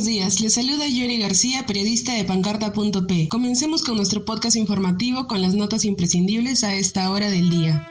[0.00, 0.40] buenos días.
[0.40, 3.28] Les saluda Yuri García, periodista de pancarta.p.
[3.28, 7.86] Comencemos con nuestro podcast informativo con las notas imprescindibles a esta hora del día.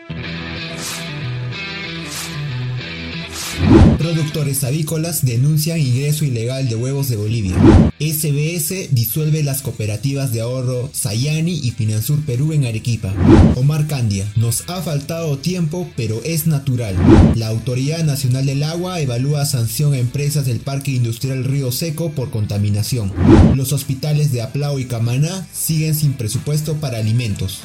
[3.99, 7.53] Productores avícolas denuncian ingreso ilegal de huevos de Bolivia.
[7.99, 13.13] SBS disuelve las cooperativas de ahorro Sayani y Finansur Perú en Arequipa.
[13.57, 16.95] Omar Candia, nos ha faltado tiempo, pero es natural.
[17.35, 22.29] La Autoridad Nacional del Agua evalúa sanción a empresas del Parque Industrial Río Seco por
[22.29, 23.11] contaminación.
[23.55, 27.63] Los hospitales de Aplao y Camaná siguen sin presupuesto para alimentos.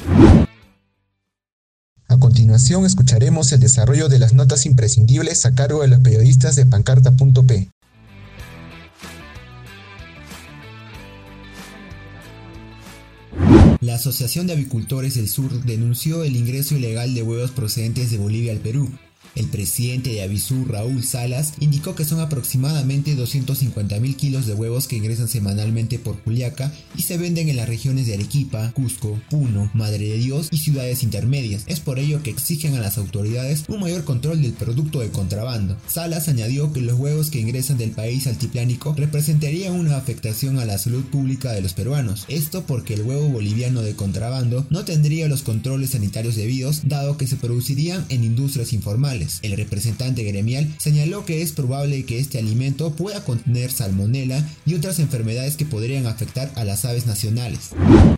[2.55, 7.69] Continuación escucharemos el desarrollo de las notas imprescindibles a cargo de los periodistas de pancarta.p.
[13.81, 18.53] La Asociación de Avicultores del Sur denunció el ingreso ilegal de huevos procedentes de Bolivia
[18.53, 18.89] al Perú.
[19.35, 24.87] El presidente de Avisur, Raúl Salas, indicó que son aproximadamente 250 mil kilos de huevos
[24.87, 29.69] que ingresan semanalmente por Juliaca y se venden en las regiones de Arequipa, Cusco, Puno,
[29.73, 31.63] Madre de Dios y ciudades intermedias.
[31.67, 35.77] Es por ello que exigen a las autoridades un mayor control del producto de contrabando.
[35.87, 40.77] Salas añadió que los huevos que ingresan del país altiplánico representarían una afectación a la
[40.77, 42.25] salud pública de los peruanos.
[42.27, 47.27] Esto porque el huevo boliviano de contrabando no tendría los controles sanitarios debidos, dado que
[47.27, 49.14] se producirían en industrias informales.
[49.41, 54.99] El representante gremial señaló que es probable que este alimento pueda contener salmonela y otras
[54.99, 57.71] enfermedades que podrían afectar a las aves nacionales.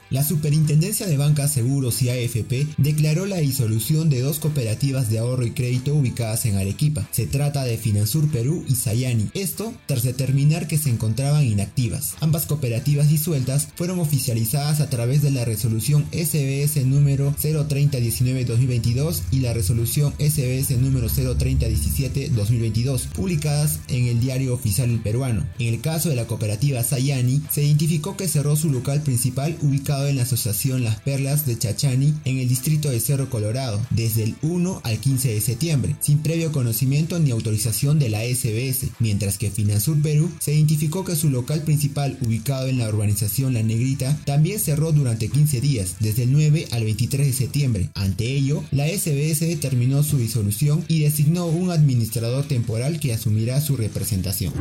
[0.09, 5.45] La Superintendencia de Bancas, Seguros y AFP declaró la disolución de dos cooperativas de ahorro
[5.45, 7.07] y crédito ubicadas en Arequipa.
[7.11, 9.29] Se trata de Finansur Perú y Sayani.
[9.33, 12.15] Esto tras determinar que se encontraban inactivas.
[12.21, 19.53] Ambas cooperativas disueltas fueron oficializadas a través de la resolución SBS número 03019-2022 y la
[19.53, 25.45] resolución SBS número 03017-2022, publicadas en el diario oficial Peruano.
[25.59, 30.07] En el caso de la cooperativa Sayani, se identificó que cerró su local principal ubicado
[30.07, 34.35] en la asociación Las Perlas de Chachani en el distrito de Cerro Colorado desde el
[34.41, 39.51] 1 al 15 de septiembre, sin previo conocimiento ni autorización de la SBS, mientras que
[39.51, 44.59] Finansur Perú se identificó que su local principal ubicado en la urbanización La Negrita también
[44.59, 47.89] cerró durante 15 días, desde el 9 al 23 de septiembre.
[47.95, 53.77] Ante ello, la SBS determinó su disolución y designó un administrador temporal que asumirá su
[53.77, 54.53] representación.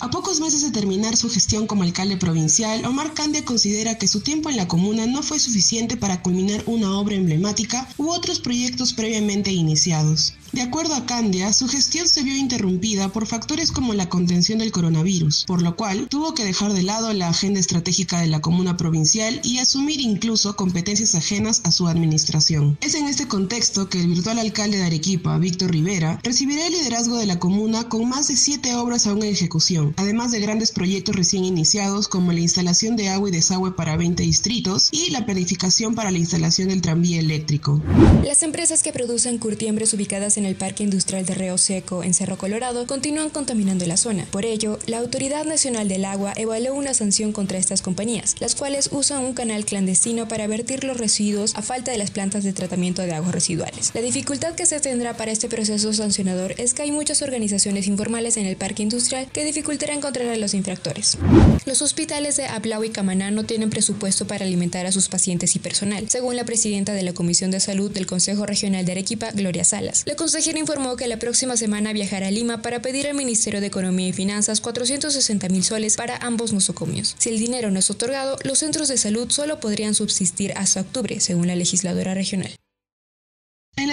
[0.00, 4.20] A pocos meses de terminar su gestión como alcalde provincial, Omar Candia considera que su
[4.20, 8.92] tiempo en la comunidad no fue suficiente para culminar una obra emblemática u otros proyectos
[8.92, 10.34] previamente iniciados.
[10.54, 14.70] De acuerdo a Candia, su gestión se vio interrumpida por factores como la contención del
[14.70, 18.76] coronavirus, por lo cual tuvo que dejar de lado la agenda estratégica de la comuna
[18.76, 22.78] provincial y asumir incluso competencias ajenas a su administración.
[22.82, 27.16] Es en este contexto que el virtual alcalde de Arequipa, Víctor Rivera, recibirá el liderazgo
[27.16, 31.16] de la comuna con más de siete obras aún en ejecución, además de grandes proyectos
[31.16, 35.96] recién iniciados como la instalación de agua y desagüe para 20 distritos y la planificación
[35.96, 37.82] para la instalación del tranvía eléctrico.
[38.24, 42.38] Las empresas que producen curtiembres ubicadas en el Parque Industrial de Río Seco en Cerro
[42.38, 44.26] Colorado continúan contaminando la zona.
[44.30, 48.88] Por ello, la Autoridad Nacional del Agua evaluó una sanción contra estas compañías, las cuales
[48.92, 53.02] usan un canal clandestino para vertir los residuos a falta de las plantas de tratamiento
[53.02, 53.90] de aguas residuales.
[53.94, 58.36] La dificultad que se tendrá para este proceso sancionador es que hay muchas organizaciones informales
[58.36, 61.18] en el parque industrial que dificultarán encontrar a los infractores.
[61.66, 65.58] Los hospitales de Aplao y Camaná no tienen presupuesto para alimentar a sus pacientes y
[65.58, 69.64] personal, según la presidenta de la Comisión de Salud del Consejo Regional de Arequipa, Gloria
[69.64, 70.02] Salas.
[70.06, 73.68] La consejera informó que la próxima semana viajará a Lima para pedir al Ministerio de
[73.68, 77.14] Economía y Finanzas 460 mil soles para ambos nosocomios.
[77.18, 81.20] Si el dinero no es otorgado, los centros de salud solo podrían subsistir hasta octubre,
[81.20, 82.50] según la legisladora regional.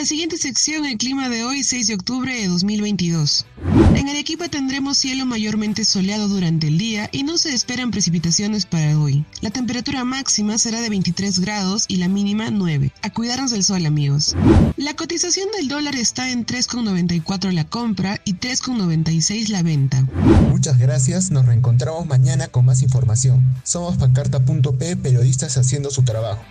[0.01, 3.45] La siguiente sección, el clima de hoy, 6 de octubre de 2022.
[3.95, 8.97] En Arequipa tendremos cielo mayormente soleado durante el día y no se esperan precipitaciones para
[8.97, 9.23] hoy.
[9.41, 12.91] La temperatura máxima será de 23 grados y la mínima 9.
[13.03, 14.35] A cuidarnos del sol, amigos.
[14.75, 20.01] La cotización del dólar está en 3,94 la compra y 3,96 la venta.
[20.49, 23.43] Muchas gracias, nos reencontramos mañana con más información.
[23.63, 26.41] Somos pancarta.p, periodistas haciendo su trabajo.